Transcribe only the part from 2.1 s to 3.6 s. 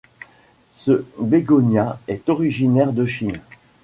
originaire de Chine.